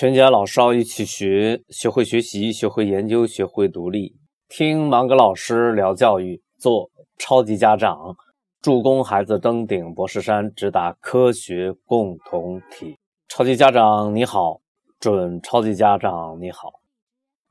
[0.00, 4.16] 全家老少一起学，学会学习，学会研究，学会独立。
[4.48, 8.16] 听芒格老师聊教育，做超级家长，
[8.62, 12.96] 助攻孩子登顶博士山，直达科学共同体。
[13.28, 14.62] 超级家长你好，
[14.98, 16.72] 准超级家长你好。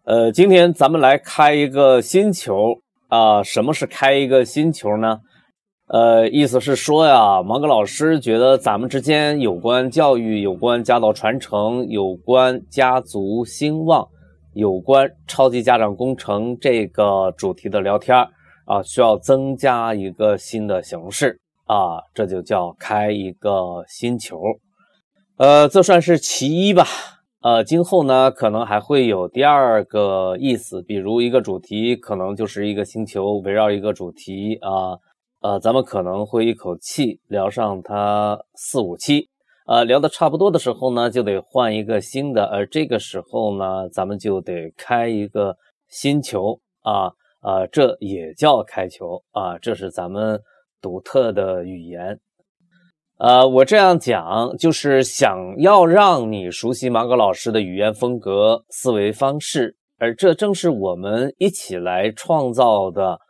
[0.06, 3.44] 呃，今天咱们来开一个新球啊。
[3.44, 5.20] 什么是开一个新球呢？
[5.90, 14.08] 呃，意思是说呀，芒格老师觉得咱们之间有关教育、有关家道传承、有关家族兴旺、
[14.54, 18.16] 有关超级家长工程这个主题的聊天
[18.66, 24.40] 啊，需要增加一个新的形式啊，这就叫开一个新球。
[25.38, 26.86] 呃，这算是其一吧。
[27.42, 35.00] 呃，今后呢，可能还会有第二个意思，比如一个主题可能就是一个星球，围绕一个主题啊。
[35.42, 39.30] 呃咱们可能会一口气聊上它四五期，
[39.68, 45.56] 呃，聊的差不多的时候呢，就得换一个新的，而这个时候呢，咱们就得开一个
[45.88, 47.06] 新球啊，
[47.40, 50.42] 啊，这也叫开球啊，这是咱们
[50.82, 52.20] 独特的语言。
[53.18, 63.22] 呃，我这样讲就是想要让你熟悉芒格老师的语言风格、思维方式，而这正是我们一起来创造的。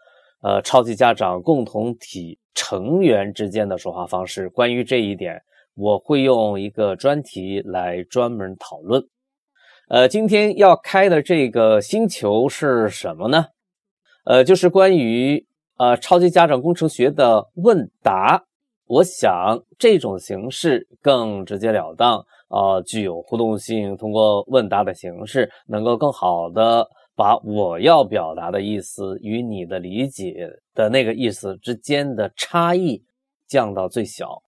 [0.41, 5.41] 呃，超级家长共同体成员之间的说话方式，关于这一点，
[5.75, 9.03] 我会用一个专题来专门讨论。
[9.89, 13.47] 呃，今天要开的这个星球是什么呢？
[14.23, 15.45] 呃，就是关于
[15.77, 18.43] 呃超级家长工程学的问答。
[18.85, 22.17] 我想这种形式更直截了当，
[22.47, 26.87] 啊，具有互动性，通过问答的形式，能够更好的。
[27.19, 33.03] 把我要表达的意思与你的理解的那个意思之间的差异
[33.45, 34.41] 降到最小。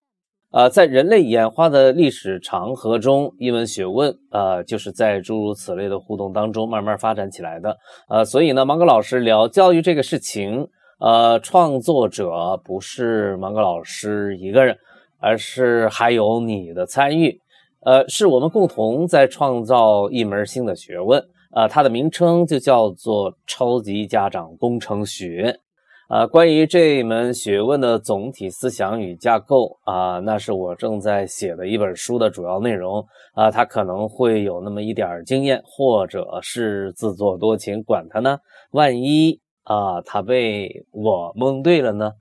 [0.51, 7.75] 呃，在人类演化的历史长河中，一门学问，呃，就是在诸如此类的互动当中慢慢发展起来的。
[8.07, 10.65] 呃，所以呢，芒格老师聊教育这个事情，
[11.01, 14.77] 呃，创作者不是芒格老师一个人，
[15.19, 17.37] 而是还有你的参与，
[17.81, 21.21] 呃，是我们共同在创造一门新的学问。
[21.51, 25.59] 啊，它的名称就叫做超级家长工程学。
[26.07, 33.05] 啊，关于这门学问的总体思想与架构啊，那是我正在写的一本书的主要内容。
[33.33, 38.37] 啊，它可能会有那么一点经验，或者是自作多情，管他呢。
[38.71, 42.11] 万一啊，他被我蒙对了呢？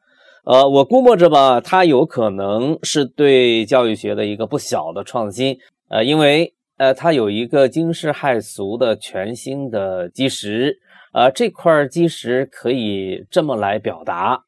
[0.45, 5.59] 呃，我估摸着吧，它有可能是对教育学的一个不小的创新。
[5.89, 6.55] 呃，因为。
[6.81, 10.81] 呃，它有一个惊世骇俗的全新的基石，
[11.13, 14.47] 呃，这块基石可以这么来表达：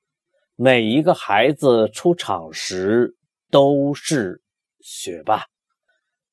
[0.56, 3.14] 每一个孩子出场时
[3.50, 4.40] 都是
[4.80, 5.44] 学霸。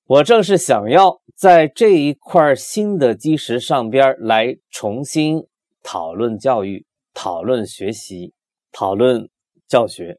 [0.05, 5.45] 我正是想要在这一块新的基石上边来重新
[5.83, 8.33] 讨论教育、讨论学习、
[8.71, 9.29] 讨论
[9.67, 10.17] 教学。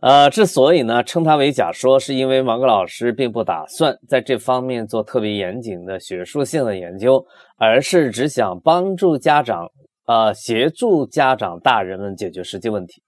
[0.00, 7.24] 呃，之所以呢称它为假说，是因为芒格老师并不打算在这方面做特别严谨的学术性的研究，
[7.56, 9.66] 而是只想帮助家长，
[10.06, 13.02] 呃，协助家长大人们解决实际问题。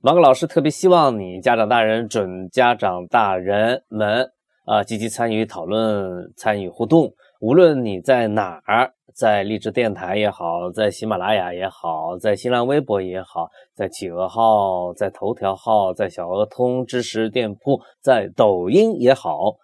[0.00, 4.30] 芒格老师特别希望你家长大人、准家长大人们，
[4.66, 8.92] 啊，积极参与讨论、参与互动，无论你在哪儿。
[9.20, 19.56] 在励志电台也好，在喜马拉雅也好，在新浪微博也好，在企鹅号、在头条号、在小鹅通知识店铺、在抖音也好，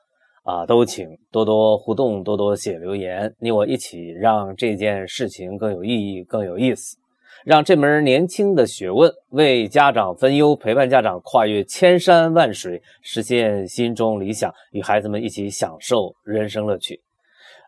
[0.43, 6.99] 啊，都请多多互动，多多写留言，你我一起让这件事情更有意义、更有意思，
[7.43, 17.00] 让这门年轻的学问为家长分忧，陪伴家长跨越千山万水，实现心中理想，与孩子们一起享受人生乐趣。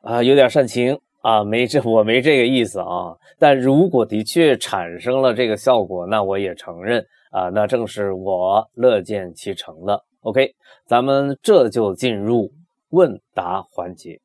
[0.03, 1.01] 啊，有点煽情。
[1.21, 10.05] 啊，没这我没这个意思啊，但如果的确产生了这个效果，那我也承认啊，那正是我乐见其成的。
[10.21, 10.55] OK，
[10.87, 12.53] 咱们这就进入
[12.91, 14.21] 问答环节。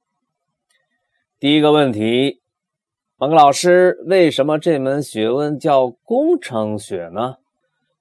[1.40, 2.42] 第一个问题，
[3.18, 7.36] 王老师，为什么这门学问叫工程学呢？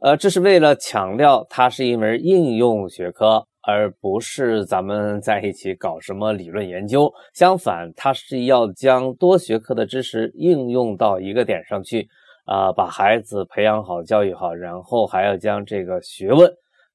[0.00, 3.46] 呃，这是为了强调它是一门应用学科。
[3.62, 12.08] 而不是咱们在一起搞什么理论研究，相反，它是要将多学科的知识应用到一个点上去，
[12.44, 16.52] 啊，把孩子培养好、教育好，然后还要将这个学问，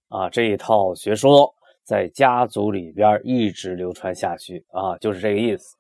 [0.10, 1.50] 啊，这一套学说
[1.86, 5.77] 在家族里边一直流传下去，啊，就是这个意思。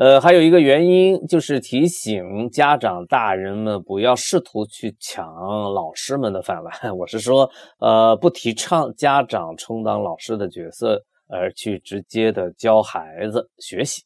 [0.00, 5.26] 呃，还有一个原因就是提醒家长大人们不要试图去抢
[5.74, 6.72] 老师们的饭碗。
[6.96, 7.50] 我是说，
[7.80, 14.04] 呃，不提倡家长充当老师的角色，而去直接的教孩子学习。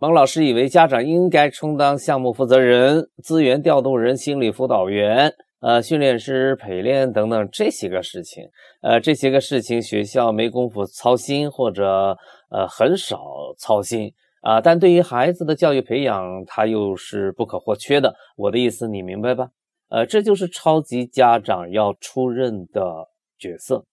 [0.00, 8.42] 王老师以为家长应该充当项目负责人、资源调动人、心理辅导员、呃训练师、陪练等等这些个事情。
[8.80, 12.18] 呃，这些个事情学校没工夫操心，或者
[12.50, 13.20] 呃很少
[13.56, 14.60] 操心啊。
[14.60, 18.14] 但对于孩子的教育培养，它又是不可或缺的。
[18.36, 19.48] 我的意思你明白吧？
[19.88, 23.08] 呃，这就是超级家长要出任的
[23.38, 23.84] 角色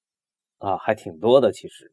[0.59, 1.51] 啊，还挺多的。
[1.51, 1.91] 其实，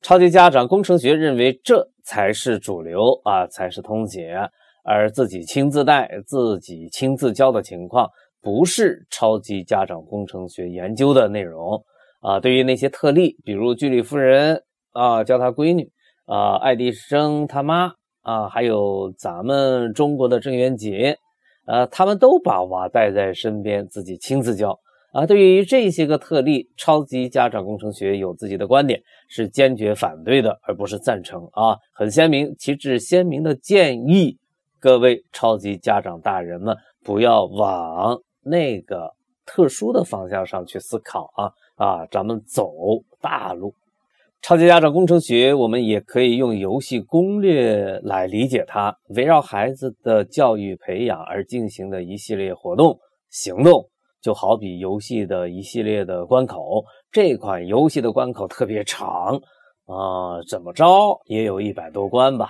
[0.00, 4.38] 超级家长工程学认为这才是主流啊，才是通解，
[4.84, 8.08] 而自己亲自带、自己亲自教的情况，
[8.40, 11.84] 不是超级家长工程学研究的内容
[12.20, 12.40] 啊。
[12.40, 15.91] 对于那些特例，比如居里夫人啊，教她闺女
[16.26, 17.92] 啊，爱迪生他妈
[18.22, 21.18] 啊，还有咱们中国的郑渊洁。
[21.64, 24.76] 呃，他们都把娃带在身边，自己亲自教
[25.12, 25.24] 啊。
[25.24, 31.76] 对于这些个特例，超级家长工程学有自己的观点，是坚决反对的，而不是赞成啊。
[31.92, 34.36] 很鲜明，旗帜鲜明的建议
[34.80, 39.12] 各位超级家长大人们不要往那个
[39.46, 42.72] 特殊的方向上去思考啊啊，咱们走
[43.20, 43.72] 大路。
[44.42, 48.92] 超级家长工程学，我们也可以用游戏攻略来理解它。
[49.10, 52.98] 围绕孩子的教育培养而进行的一系列活动
[53.30, 53.88] 行动，
[54.20, 56.84] 就好比游戏的一系列的关口。
[57.12, 59.40] 这款游戏的关口特别长
[59.86, 60.86] 啊，怎么着
[61.26, 62.48] 也有一百多关吧。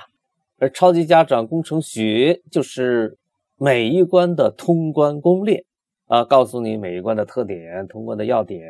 [0.61, 3.19] 而超级家长工程学就是
[3.59, 5.63] 每一关的通关攻略。
[6.13, 8.63] 啊，告诉你每一关的特点、通关的要点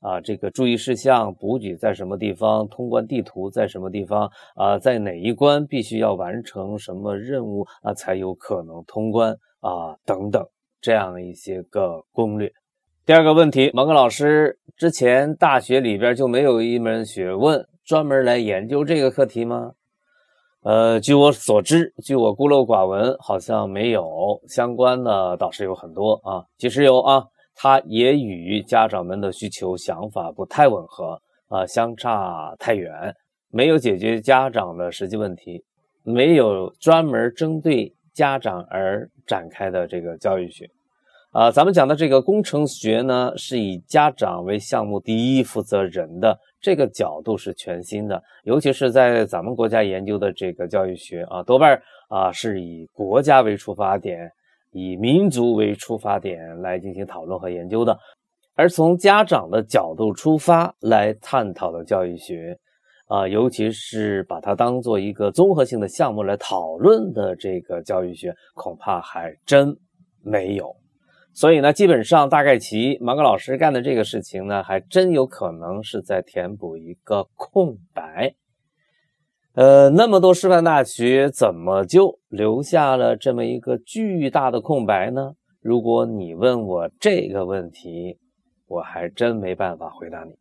[0.00, 10.42] 啊，这个注意事项、补给在什么地方、通关地图在什么地方啊，在哪一关必须要完成什么任务啊，才有可能通关啊，等等
[10.80, 12.50] 这样的一些个攻略。
[13.04, 19.72] 第二个问题，芒格老师之前大学里边就没有一门学问专门来研究这个课题吗？
[20.62, 26.44] 呃，据我所知，据我孤陋寡闻，好像没有相关的，倒是有很多啊。
[26.56, 27.24] 即使有啊，
[27.54, 33.14] 它也与家长们的需求想法不太吻合啊，相差太远，
[33.50, 35.64] 没有解决家长的实际问题，
[36.02, 40.68] 没有专门针对家长而展开的这个教育学。
[41.30, 51.78] 啊，咱们讲的这个工程学呢，是以家长为项目第一负责人的这个角度是全新的，尤其是在咱们国家研究的这个教育学啊，多半
[52.08, 54.32] 啊是以国家为出发点，
[54.72, 57.96] 以民族为出发点来进行讨论和研究的，
[58.54, 62.58] 而从家长的角度出发来探讨的教育学，
[63.06, 69.76] 啊，尤其是把它当做一个综合性的项目来讨论的这个教育学，恐怕还真
[70.22, 70.74] 没有。
[71.38, 78.34] 所以呢，基本上大概其芒格老师干的这个事情呢，还真有可能是在填补一个空白。
[79.54, 85.34] 呃，那么多师范大学怎么就留下了这么一个巨大的空白呢？
[85.60, 88.18] 如果你问我这个问题，
[88.66, 90.32] 我还真没办法回答你。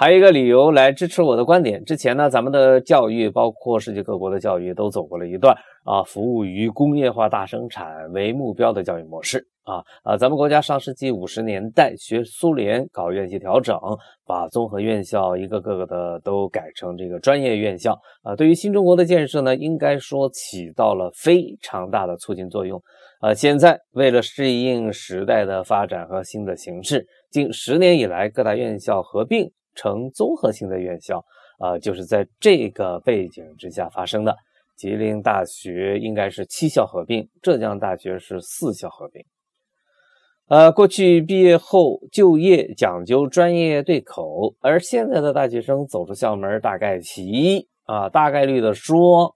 [0.00, 1.84] 还有一个理由来支持我的观点。
[1.84, 5.54] 之前呢，咱们的教育，包括世界各国的教育，都走过了一段
[5.84, 10.16] 啊，服务于工业化大生产为目标的教育模式啊啊。
[10.16, 13.78] 咱们国家上世纪五十年代学苏联搞院系调整，
[14.24, 17.92] 把综合院校一个个个的都改成这个专业院校
[18.22, 18.34] 啊。
[18.34, 22.82] 对于新中国的建设呢，应该说起到了非常大的促进作用
[23.20, 23.34] 啊。
[23.34, 29.52] 现在为了适应时代的发展和新的形势，近十年以来各大院校合并。
[29.80, 31.24] 成综合性的院校，
[31.58, 34.36] 啊，就是在这个背景之下发生的。
[34.76, 39.24] 吉林大学应该是七校合并，浙江大学是四校合并。
[40.48, 49.34] 呃，过去毕业后就业讲究专业对口，而现在的大学生走出校门，大概其啊，大概率的说，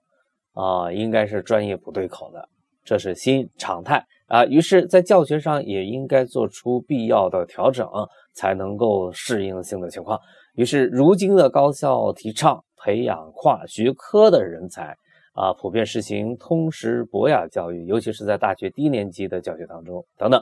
[0.53, 2.47] 啊，应该是专业不对口的，
[2.83, 4.45] 这是新常态啊。
[4.45, 7.87] 于是，在教学上也应该做出必要的调整。
[8.35, 10.19] 才能够适应性的情况。
[10.53, 14.95] 于是，如今的高校提倡培养跨学科的人才，
[15.33, 20.41] 啊，普遍实行通识博雅教育，尤其是在大学低年级的教学当中等等。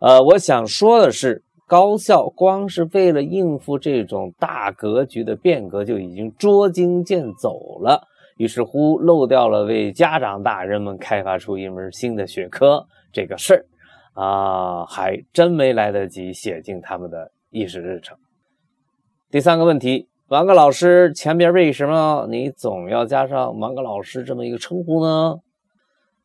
[0.00, 8.02] 呃，我想说的是，高校光是为了应付这种大格局的变革，就已经捉襟见肘了。
[8.36, 13.64] 于是乎，漏掉了为家长大人们开发出一门新的学科这个事儿。
[14.16, 18.16] 啊，还真没来得及写进他们的议事日程。
[19.30, 25.36] 第三个问题，芒格老师前边为什么你总要加上芒格老师这么一个称呼呢？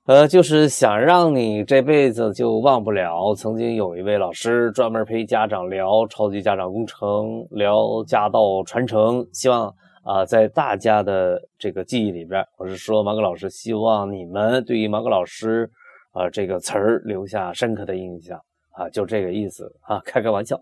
[0.06, 15.70] 呃，就是想让你这辈子就忘不了曾经有一位老师专门陪家长聊超级家长工程，聊家道传承，希望啊，在大家的这个记忆里边，我是说芒格老师希望你们对于芒格老师
[16.12, 18.40] 啊这个词儿留下深刻的印象
[18.72, 20.62] 啊，就这个意思啊，开个玩笑。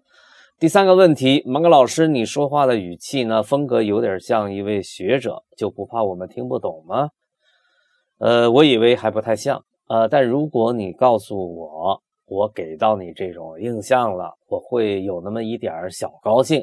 [0.60, 7.10] 第三个问题，芒格老师，你说话的语气呢，风格有点像一位学者，就不怕我们听不懂吗？
[8.18, 16.62] 呃，我以为还不太像，呃，但如果你告诉我，我给到你这种印象了，我会有那么一点小高兴，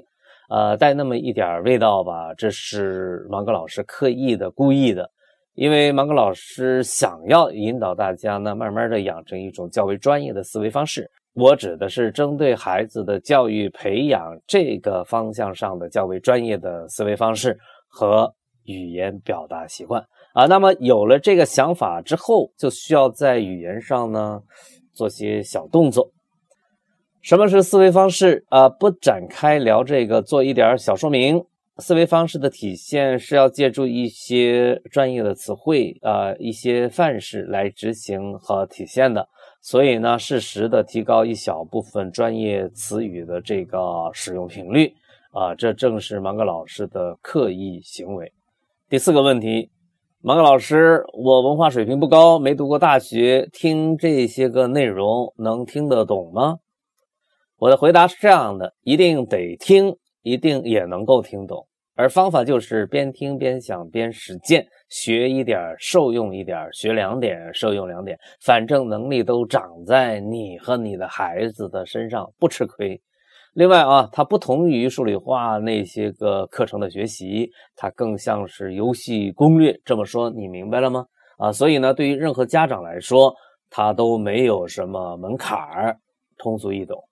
[0.50, 2.35] 呃，带那么一点味道吧。
[2.35, 5.11] 这是芒格老师刻意的、故意的，
[5.56, 11.10] 因为芒格老师想要引导大家呢，慢慢的养成一种较为专业的思维方式。
[11.32, 17.58] 我指的是针对孩子的教育培养这个方向上的较为专业的思维方式
[17.88, 18.30] 和
[18.64, 20.44] 语言表达习惯啊。
[20.44, 24.40] 那么有了这个想法之后，就需要在语言上呢
[24.92, 26.10] 做些小动作。
[27.22, 28.68] 什么是思维方式啊？
[28.68, 31.42] 不展开聊这个，做一点小说明。
[31.78, 39.28] 思维方式的体现是要借助一些专业的词汇啊，一些范式来执行和体现的。
[39.61, 43.78] 所以呢，适时的提高一小部分专业词语的这个
[44.14, 44.95] 使用频率
[45.33, 48.33] 啊，这正是芒格老师的刻意行为。
[48.88, 49.71] 第四个问题，
[50.23, 56.56] 芒格老师，我文化水平不高，没读过大学，听这些个内容能听得懂吗？
[57.59, 61.65] 我的回答是这样的：一定得听，一定也能够听懂。
[61.98, 73.00] 而方法就是边听边想边实践，学一点受用一点，学两点受用两点，反正能力都长在你和你的孩子的身上，不吃亏。
[73.54, 79.80] 另外啊，它不同于数理化那些个课程的学习，它更像是游戏攻略。
[79.82, 81.06] 这么说你明白了吗？
[81.38, 83.34] 啊，所以呢，对于任何家长来说，
[83.70, 85.98] 它都没有什么门槛，
[86.36, 87.02] 通俗易懂。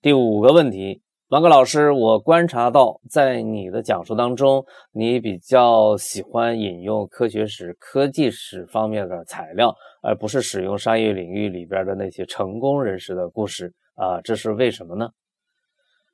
[0.00, 1.02] 第五个问题。
[1.28, 15.08] 芒格老师，我观察到，在你的讲述当中，你比较喜欢引用科学史、科技史方面的材料，而不是使用商业领域里边的那些成功人士的故事啊，这是为什么呢？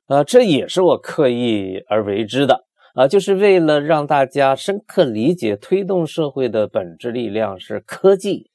[0.07, 2.63] 啊，这也是我刻意而为之的
[2.95, 8.49] 啊，就是为了让大家深刻理解，推动社会的本质力量是科技，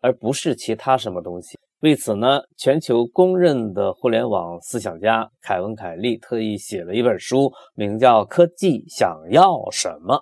[0.00, 1.58] 而不是其他什么东西。
[1.80, 10.14] 为此呢，全球公认的互联网思想家凯文·凯利特意写了一本书，名叫《科技想要什么》，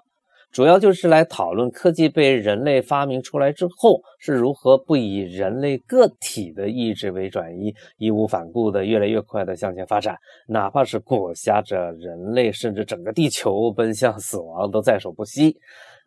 [0.52, 15.56] 主要就是来讨论科技被人类发明出来之后，是如何不以人类个体的意志为转移，义无反顾的越来越快的向前发展，哪怕是裹挟着人类甚至整个地球奔向死亡都在所不惜。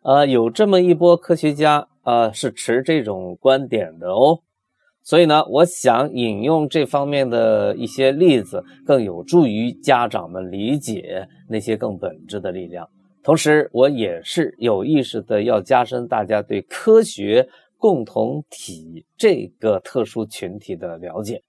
[0.02, 4.40] 呃，有这么一波科学家，呃，是持这种观点的哦。
[5.04, 12.88] 所以呢，我想引用这方面的一些例子，更有助于家长们理解那些更本质的力量。
[13.22, 21.42] 同时，我也是有意识的要加深大家对科学共同体这个特殊群体的了解，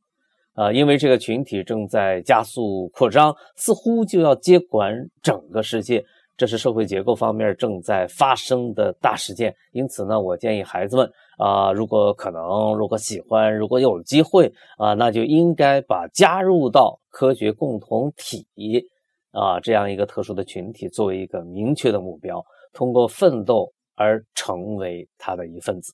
[0.53, 6.03] 啊，因为这个群体正在加速扩张，似乎就要接管整个世界。
[6.35, 18.45] 这是社会结构方面正在发生的大事件，因此呢，我建议孩子们啊，如果可能，如果喜欢，如果有机会啊，那就应该把加入到科学共同体
[19.31, 25.93] 啊这样一个特殊的群体作为一个明确的目标，通过奋斗而成为他的一份子。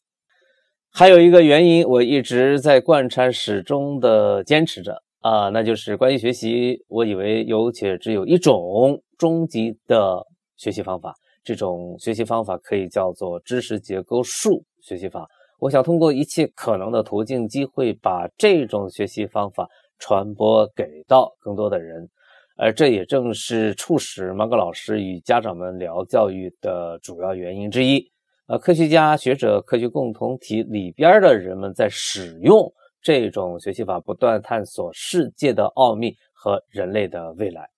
[0.91, 10.25] 还有一个原因，我一直在贯穿始终的坚持着啊，那就是关于学习，我以为有且只有一种终极的。
[10.60, 15.27] 学习方法，这种学习方法可以叫做知识结构树学习法。
[15.59, 19.67] 我想通过一切可能的途径、机会，把这种学习方法
[19.98, 22.09] 传播给到更多的人。
[22.55, 28.05] 而这也正是促使芒格老师与家长们聊教育的主要原因之一。
[28.48, 32.69] 呃，科学家、学者、科学共同体里边的人们在使用
[33.01, 37.69] 这种学习法，不断探索世界的奥秘和人类的未来。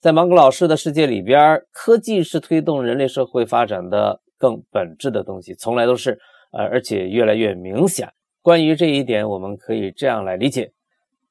[0.00, 6.18] 在芒格老师的世界里边，科技是推动人类社会发展的更本质的东西，从来都是，
[6.52, 8.08] 呃，而且越来越明显。
[8.40, 10.70] 关于这一点，我们可以这样来理解：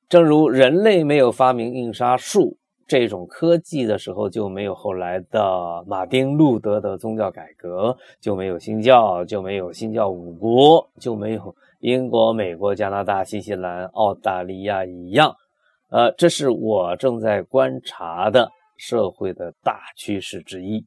[0.10, 15.34] 正如人类没有发明印刷术这种科技的时候，就没有后来的马丁·路德的宗教改革，就没有新教，就没有新教五国，就没有英国、美国、加拿大、新西兰、澳大利亚一样。
[15.90, 18.50] 呃，这是我正在观察的。
[18.80, 20.86] 社会的大趋势之一，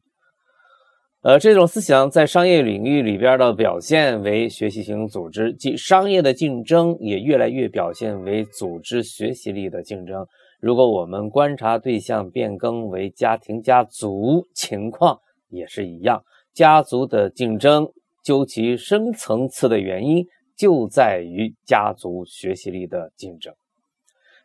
[1.23, 10.27] 呃，这种思想在商业领域里边的表现为学习型组织，即商业的竞争也越来越表现为组织学习力的竞争。
[10.61, 15.19] 如果我们观察对象变更为家庭家族，情况
[15.50, 16.23] 也是一样。
[16.55, 17.93] 家族的竞争，
[18.25, 23.53] 究其深层次的原因，就在于家族学习力的竞争。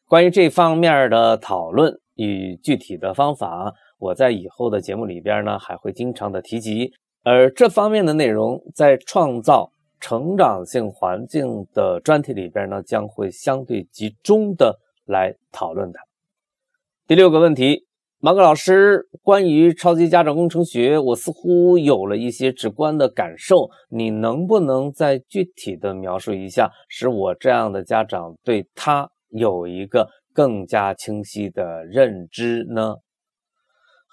[0.09, 3.73] 关于这方面的讨论与具体的方法，
[4.05, 6.91] 我在以后的节目里边呢，还会经常的提及。
[7.23, 15.99] 而这方面的内容，在创造成长性环境的专题里边呢，将会相对集中的来讨论它。
[17.07, 17.87] 第六个问题，
[18.19, 32.97] 马克老师，关于超级家长工程学，我似乎有了一些直观的感受，你能不能再具体的描述一下，使我这样的家长对他有一个更加清晰的认知呢？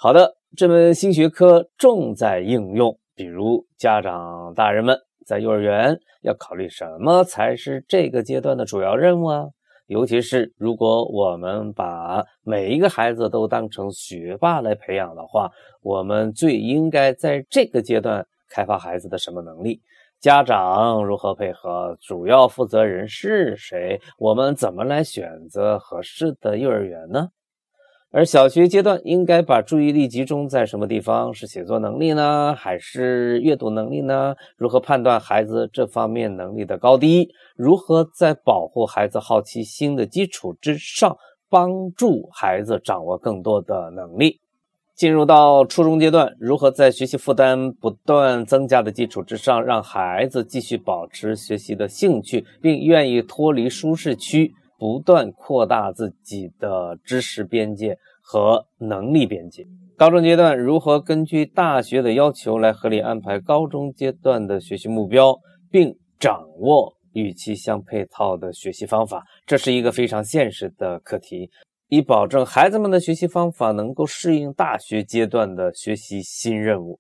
[0.02, 9.44] 好的，这门新学科重在应用，比如家长大人们在幼儿园要考虑什么才是这个阶段的主要任务啊？
[9.86, 15.48] 尤其是如果我们把每一个孩子都当成学霸来培养的话，
[15.82, 19.80] 我们最应该在这个阶段开发孩子的什么能力？
[20.18, 21.96] 家长如何配合？
[22.00, 24.00] 主要负责人是谁？
[24.18, 27.28] 我们怎么来选择合适的幼儿园呢？
[28.14, 31.32] 而小学阶段应该把注意力集中在什么地方？
[31.32, 34.34] 是写作能力呢，还是阅读能力呢？
[34.58, 37.30] 如何判断孩子这方面能力的高低？
[37.56, 41.16] 如何在保护孩子好奇心的基础之上，
[41.48, 44.40] 帮助孩子掌握更多的能力？
[44.94, 54.52] 进入到初中阶段，如何在学习负担不断增加的基础之上，让孩子继续保持学习的兴趣，并愿意脱离舒适区？
[54.82, 59.64] 不断扩大自己的知识边界和能力边界。
[59.96, 65.38] 高中阶段如何根据大学的要求来合理安排高中阶段的学习目标，
[65.70, 71.48] 并掌握与其相配套的学习方法，这是一个非常现实的课题，
[71.86, 76.98] 以保证孩子们的学习方法能够适应大学阶段的学习新任务。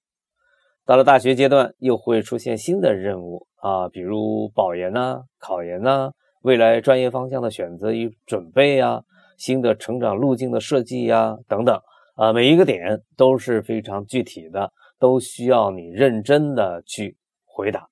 [0.86, 6.12] 到了大学阶段，又会出现新的任务啊，比如保研呐、考研呐。
[6.42, 9.02] 未来专业方向的选择与准备呀，
[9.38, 11.80] 新的成长路径的设计呀，等等，
[12.16, 17.88] 啊，每一个点都是非常具体的，都需要你认真的去回答。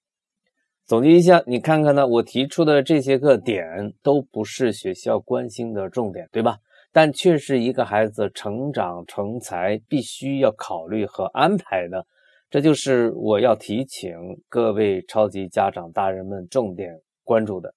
[0.84, 6.58] 总结一下，你看看呢，我提出的这些个点都不是学校关心的重点，对吧？
[6.92, 12.04] 但却是一个孩子成长成才必须要考虑和安排的。
[12.50, 14.12] 这就是我要提醒
[14.48, 17.72] 各位超级家长大人们重点关注的。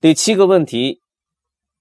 [0.00, 1.02] 第七个问题，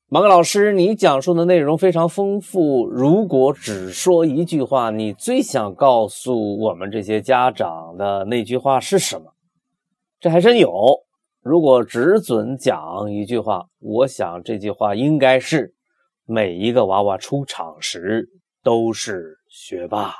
[0.07, 2.87] 马克老师，你讲述的内容非常丰富。
[2.87, 9.35] 如果只说一句话，你最想告诉我们这些家长的那句话是什么？
[10.19, 10.71] 这还真有。
[11.43, 15.75] 如果只准讲一句话，我想这句话应该是：
[16.25, 18.27] 每一个娃娃出场时
[18.63, 20.15] 都是学霸。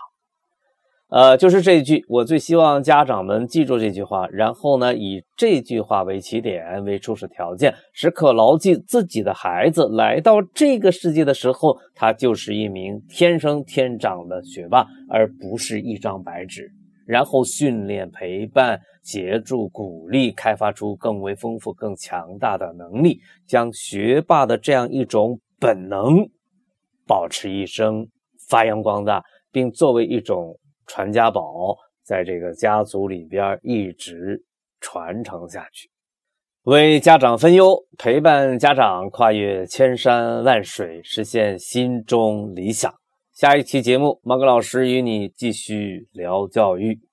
[1.10, 16.70] 呃，就是这一句，我最希望家长们记住这句话，然后呢，以这句话为起点，为初始条件，时刻牢记自己的孩子来到这个世界的时候，他就是一名天生天长的学霸，而不是一张白纸。
[17.06, 26.17] 然后训练、陪伴、协助、鼓励，开发出更为丰富、更强大的能力，将学霸的这样一种本能
[27.08, 28.06] 保持一生，
[28.50, 30.60] 发扬光大，并作为一种。
[30.88, 34.41] 传家宝在这个家族里边一直
[34.80, 35.89] 传承下去，
[36.63, 42.93] 为家长分忧，陪伴家长跨越千山万水，实现心中理想。
[43.34, 47.07] 下一期节目，芒格老师与你继续聊教育。